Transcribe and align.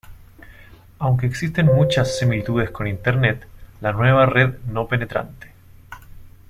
Aunque 0.97 1.27
existen 1.27 1.67
muchas 1.67 2.17
similitudes 2.17 2.71
con 2.71 2.87
Internet, 2.87 3.45
la 3.81 3.93
nueva 3.93 4.25
red 4.25 4.57
no 4.71 4.87
penetrante. 4.87 5.51